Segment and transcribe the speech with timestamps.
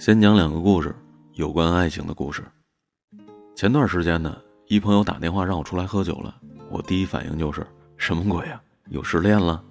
[0.00, 0.96] 先讲两个故事，
[1.34, 2.42] 有关爱情的故事。
[3.54, 4.34] 前段时间呢，
[4.66, 6.34] 一朋友打电话让我出来喝酒了，
[6.70, 7.66] 我第一反应就是
[7.98, 8.58] 什么鬼啊？
[8.88, 9.62] 有失恋了？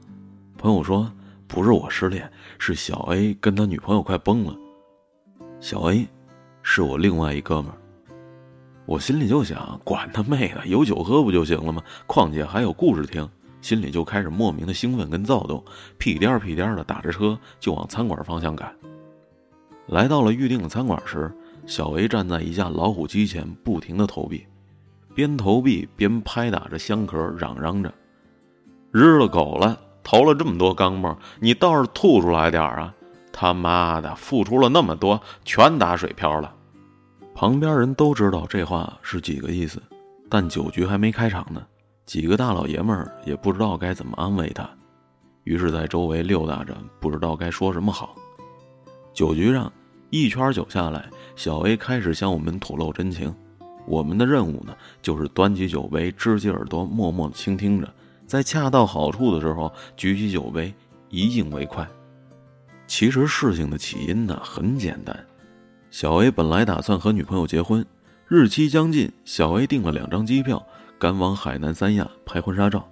[0.56, 1.12] 朋友说
[1.48, 4.56] 不是我失恋，是小 A 跟他女朋友快崩了。
[5.60, 6.08] 小 A
[6.62, 7.78] 是我另外一哥们儿，
[8.86, 11.82] 我心里就想，管他妹的，有酒喝不就行了吗？
[12.06, 13.28] 况且还有故事听，
[13.62, 15.66] 心里就开始莫名的兴奋跟躁动，
[15.98, 18.72] 屁颠儿屁颠儿的打着车就往餐馆方向赶。
[19.90, 21.32] 来到了预定的餐馆时，
[21.66, 24.46] 小维站在一架老虎机前，不停的投币，
[25.16, 27.92] 边投币边拍打着箱壳，嚷嚷着
[28.94, 29.80] ：“日了狗了！
[30.04, 32.94] 投了这么多钢镚，你倒是吐出来点啊！
[33.34, 36.54] 他妈的，付出了那么多，全打水漂了！”
[37.34, 39.82] 旁边人都知道这话是几个意思，
[40.30, 41.66] 但酒局还没开场呢，
[42.06, 44.70] 几个大老爷们儿也不知道该怎么安慰他，
[45.46, 48.14] 于是，在周围溜达着，不知道该说什么好。
[49.16, 49.72] 酒局上。
[50.10, 53.34] 一圈酒下来，小 A 开始向我们吐露真情。
[53.86, 57.88] 我们的任务呢，就是端起酒杯，支起耳朵，默默的倾听着，
[58.26, 60.74] 在恰到好处的时候举起酒杯，
[61.10, 61.88] 一敬为快。
[62.88, 65.16] 其实事情的起因呢，很简单。
[65.92, 67.86] 小 A 本来打算和女朋友结婚，
[68.28, 70.64] 日期将近，小 A 订了两张机票，
[70.98, 72.88] 赶往海南三亚拍婚纱照。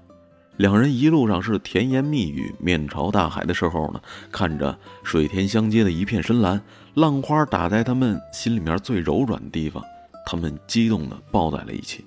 [0.57, 6.59] 两人一路上是甜言蜜语，面朝大海的时候呢，看着水天相接的一片深蓝，
[6.95, 9.83] 浪花打在他们心里面最柔软的地方，
[10.25, 12.03] 他们激动的抱在了一起。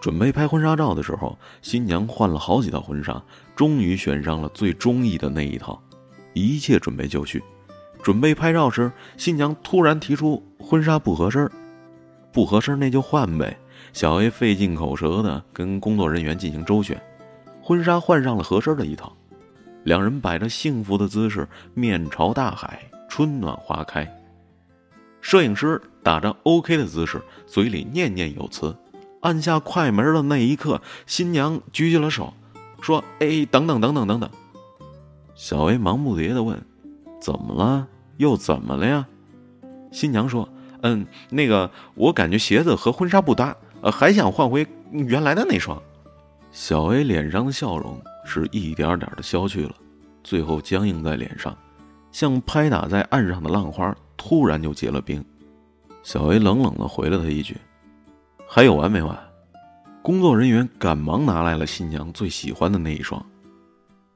[0.00, 3.22] 准备拍婚纱照的时候，新娘换了好几套婚纱，
[3.54, 5.78] 终于选上了最中意的那一套，
[6.32, 7.42] 一切准备就绪。
[8.02, 11.50] 准备拍照时，新娘突然提出婚纱不合身
[12.32, 13.58] 不合身那就换呗。
[13.92, 16.98] 小 A 费尽口舌的跟工作人员进行周旋。
[17.66, 19.12] 婚纱换上了合身的一套，
[19.82, 24.08] 两人摆着幸福的姿势，面朝大海，春暖花开。
[25.20, 28.72] 摄影师打着 OK 的姿势，嘴里念念有词。
[29.22, 32.32] 按下快门的那一刻，新娘举起了手，
[32.80, 34.30] 说：“哎，等等等等等等。”
[35.34, 36.64] 小 A 忙不迭的问
[37.20, 37.88] ：“怎么了？
[38.18, 39.04] 又怎么了呀？”
[39.90, 40.48] 新娘说
[40.82, 45.82] ：“嗯，那个，我感觉鞋子和婚纱不搭，呃，还想换回原来的那双。”
[46.50, 49.74] 小 A 脸上的笑容是一点点的消去了，
[50.24, 51.56] 最后僵硬在脸上，
[52.10, 55.24] 像拍打在岸上的浪花，突然就结了冰。
[56.02, 57.56] 小 A 冷冷的回了他一句
[58.48, 59.18] ：“还有完没完？”
[60.02, 63.24] 工作人员赶忙拿来了新娘最喜欢的那一双，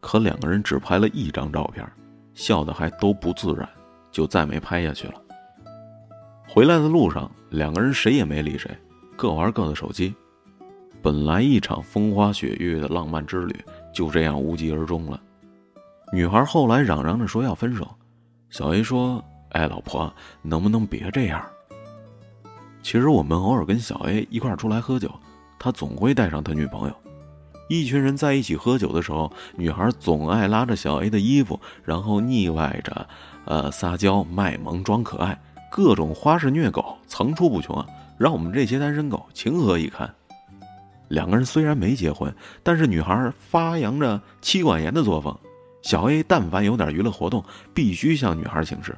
[0.01, 1.85] 可两个人只拍了一张照片，
[2.33, 3.69] 笑的还都不自然，
[4.11, 5.15] 就再没拍下去了。
[6.49, 8.71] 回来的路上，两个人谁也没理谁，
[9.17, 10.15] 各玩各的手机。
[11.03, 13.55] 本来一场风花雪月的浪漫之旅
[13.93, 15.21] 就这样无疾而终了。
[16.13, 17.89] 女孩后来嚷嚷着说要分手，
[18.51, 20.13] 小 A 说：“哎，老婆，
[20.43, 21.43] 能不能别这样？”
[22.83, 25.11] 其实我们偶尔跟小 A 一块出来喝酒，
[25.59, 26.95] 他总会带上他女朋友。
[27.69, 33.09] 一群人在一起喝酒的时候，女孩总爱拉着小 A 的衣服，然后腻歪着，
[33.45, 35.41] 呃，撒娇卖萌装可爱，
[35.71, 37.87] 各种花式虐狗层出不穷啊，
[38.19, 40.13] 让我们这些单身狗情何以堪？
[41.11, 42.33] 两个人虽然没结婚，
[42.63, 45.37] 但是女孩发扬着妻管严的作风。
[45.83, 47.45] 小 A 但凡有点娱乐活动，
[47.75, 48.97] 必须向女孩请示。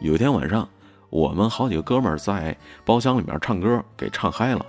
[0.00, 0.68] 有一天晚上，
[1.10, 4.64] 我们好几个哥们儿在包厢里面唱歌，给唱嗨了。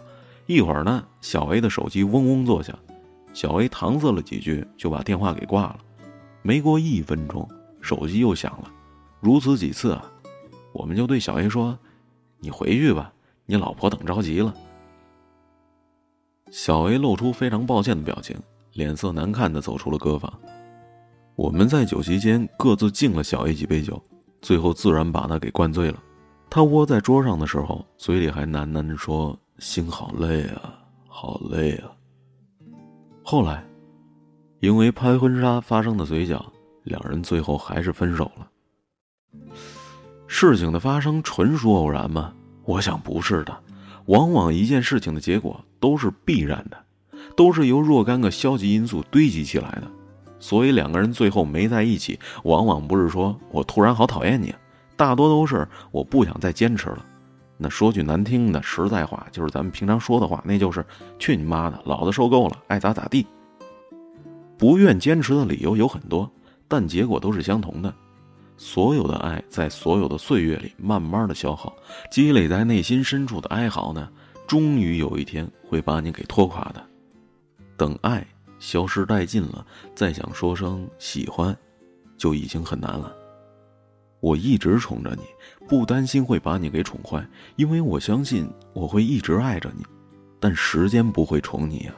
[0.47, 2.77] 一会儿呢，小 A 的手机嗡嗡作响，
[3.33, 5.79] 小 A 搪塞了几句，就把电话给挂了。
[6.41, 7.47] 没过一分钟，
[7.81, 8.71] 手机又响了，
[9.19, 10.03] 如此几次啊，
[10.71, 11.77] 我们就对小 A 说
[12.39, 13.13] ：“你回去吧，
[13.45, 14.51] 你老婆等着急了。”
[16.51, 18.35] 小 A 露出非常抱歉的表情，
[18.73, 20.31] 脸色难看的走出了歌房。
[21.35, 24.01] 我们在酒席间各自敬了小 A 几杯酒，
[24.41, 26.01] 最后自然把他给灌醉了。
[26.49, 30.73] 他窝在桌上的时候，嘴里还喃喃着说：“心好累啊，
[31.07, 31.91] 好累啊。”
[33.23, 33.63] 后来，
[34.59, 36.43] 因为拍婚纱发生的嘴角，
[36.83, 38.47] 两人最后还是分手了。
[40.25, 42.33] 事情的发生纯属偶然吗？
[42.63, 43.55] 我想不是的。
[44.09, 46.77] 往往一件事情的结果都是必然的，
[47.37, 49.83] 都是由若干个消极因素堆积起来的，
[50.39, 54.51] 所以两个人最后没在一起，往往不是说我突然好讨厌你，
[54.95, 57.05] 大多都是我不想再坚持了。
[57.55, 60.83] 那说句难听的实在话，就是咱们平常说的话，那就是
[61.19, 63.27] 去你妈的，老子受够了，爱咋咋地。
[64.57, 66.27] 不愿坚持的理由有很多，
[66.67, 67.93] 但结果都是相同的。
[68.61, 71.73] 所有的爱在所有的岁月里慢慢的消耗，
[72.11, 74.11] 积累在内心深处的哀嚎呢，
[74.45, 76.85] 终于有一天会把你给拖垮的。
[77.77, 78.27] 等爱
[78.59, 79.65] 消失殆尽了，
[79.95, 81.57] 再想说声喜欢，
[82.17, 83.15] 就已经很难了。
[84.19, 85.23] 我一直宠着你，
[85.65, 87.25] 不担心会把你给宠坏，
[87.55, 89.85] 因为我相信我会一直爱着你。
[90.37, 91.93] 但时间不会宠你呀，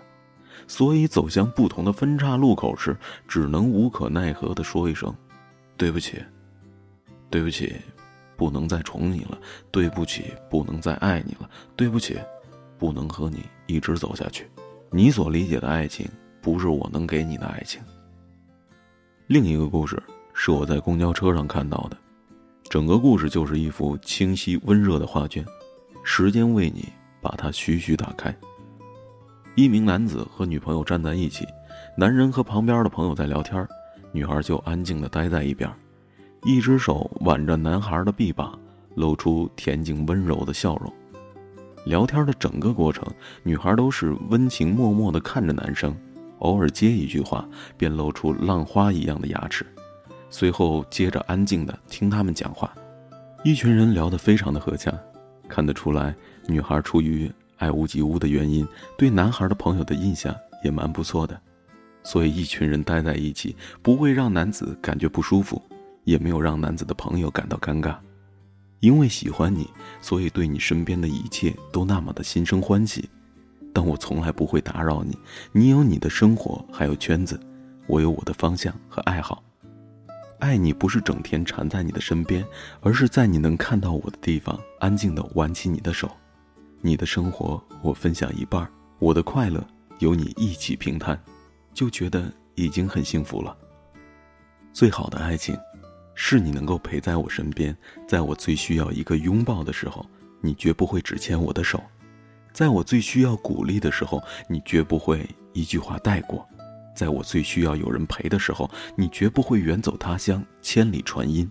[0.68, 2.96] 所以走向不同的分岔路口时，
[3.28, 5.12] 只能无可奈何地说一声
[5.75, 6.24] ：“对不起，
[7.31, 7.74] 对不起，
[8.38, 9.39] 不能再宠你了。
[9.72, 11.50] 对不起，不能再爱你了。
[11.75, 12.19] 对不起，
[12.78, 14.48] 不能和你一直走下去。
[14.92, 16.07] 你所理解的爱情，
[16.42, 17.81] 不是我能给你的爱情。”
[19.28, 20.01] 另一个故事
[20.33, 21.98] 是我在公交车上看到的。
[22.69, 25.45] 整个故事就是一幅清晰温热的画卷，
[26.04, 26.88] 时间为你
[27.22, 28.36] 把它徐徐打开。
[29.56, 31.45] 一名男子和女朋友站在一起，
[31.98, 33.68] 男人和旁边的朋友在聊天，
[34.12, 35.69] 女孩就安静地待在一边，
[36.43, 38.57] 一只手挽着男孩的臂膀，
[38.95, 40.91] 露出恬静温柔的笑容。
[41.85, 43.05] 聊天的整个过程，
[43.43, 45.95] 女孩都是温情脉脉地看着男生，
[46.39, 47.47] 偶尔接一句话，
[47.77, 49.63] 便露出浪花一样的牙齿。
[50.31, 52.73] 随后接着安静的听他们讲话，
[53.43, 54.91] 一群人聊得非常的和洽，
[55.47, 56.15] 看得出来
[56.47, 58.67] 女孩出于爱屋及乌的原因，
[58.97, 61.39] 对男孩的朋友的印象也蛮不错的，
[62.01, 65.61] 所以一群人待在一起不会让男子感觉不舒服，
[66.03, 67.95] 也没有让男子的朋友感到尴尬，
[68.80, 69.69] 因为喜欢你，
[70.01, 73.09] 所以对你身边的一切都那么的心生欢喜，
[73.74, 75.18] 但我从来不会打扰你，
[75.51, 77.39] 你有你的生活还有圈子，
[77.88, 79.44] 我有我的方向和爱好。
[80.39, 82.44] 爱你不是整天缠在你的身边，
[82.81, 86.09] 而是在你能看到我的地方，安静的挽起你的手。
[86.81, 88.68] 你的生活我分享一半，
[88.98, 89.63] 我的快乐
[90.00, 91.21] 有你一起平摊，
[91.75, 93.56] 就觉得已经很幸福了。
[94.74, 95.56] 最好的爱情，
[96.13, 97.75] 是你能够陪在我身边，
[98.08, 100.06] 在我最需要一个拥抱的时候，
[100.42, 101.80] 你绝不会只牵我的手；
[102.54, 106.48] 在我最需要鼓励的时候，你绝不会一句话带过。
[106.94, 111.50] 在我最需要有人陪的时候，你绝不会远走他乡，千里传音。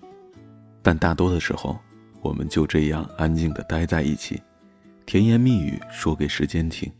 [0.83, 1.79] 但大多的时候，
[2.21, 4.41] 我们就这样安静的待在一起，
[5.07, 6.93] 甜言蜜语说给时间听。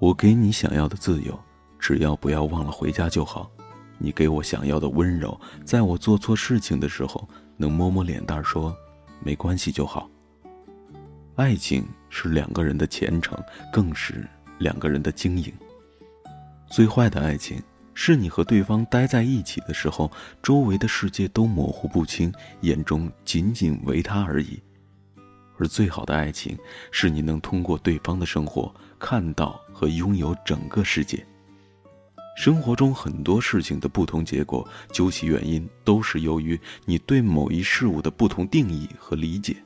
[0.00, 1.38] 我给你想要的自由，
[1.78, 3.50] 只要不要忘了回家就好。
[4.02, 8.76] 你给我想要的温柔，在我做错事情的时候，能摸摸脸蛋说
[9.24, 10.10] 没关系就好。
[11.36, 13.40] 爱情是两个人的虔诚，
[13.72, 14.28] 更是
[14.58, 15.52] 两个人的经营。
[16.68, 17.62] 最坏的爱情，
[17.94, 20.10] 是你和对方待在一起的时候，
[20.42, 24.60] 周围的世界都模糊不清，眼中仅仅唯他而已；
[25.58, 26.58] 而最好的爱情，
[26.90, 31.24] 是你能通过对方的生活，看到和拥有整个世界。
[32.34, 39.56] 生活中很多事情的不同结果，究其原因，都是由于你对某一事物的不同定义和理解，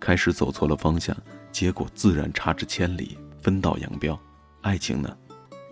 [0.00, 1.16] 开始走错了方向，
[1.52, 4.18] 结果自然差之千里，分道扬镳。
[4.62, 5.14] 爱情呢？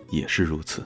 [0.09, 0.85] 也是如此。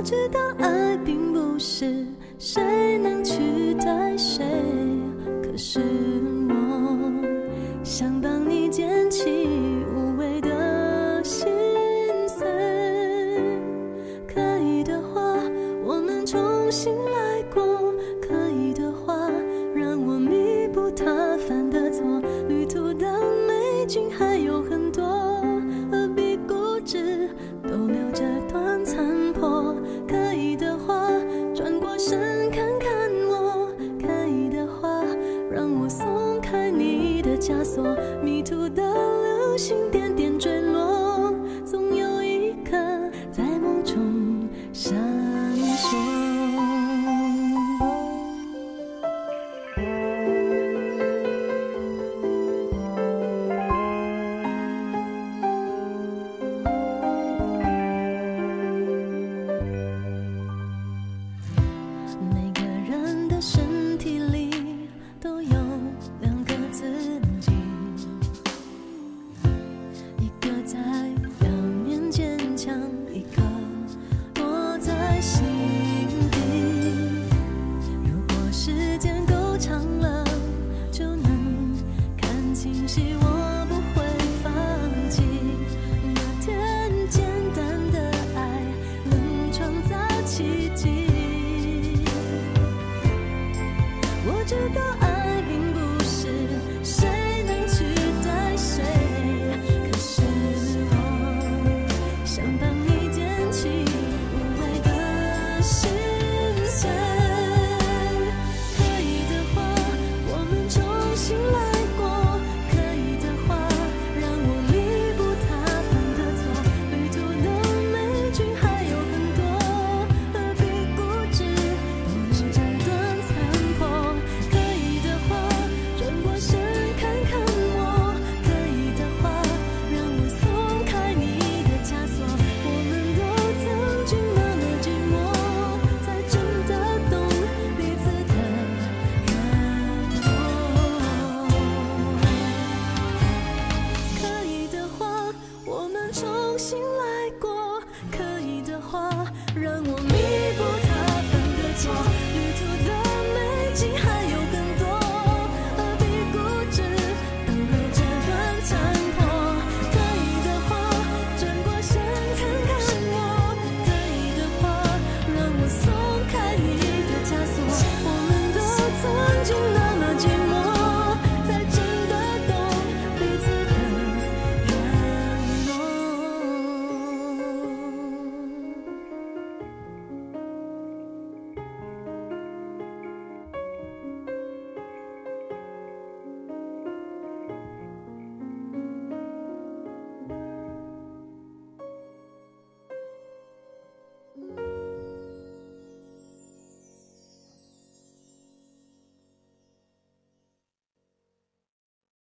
[0.00, 2.06] 我知道爱并不是
[2.38, 4.42] 谁能取代谁，
[5.42, 5.78] 可是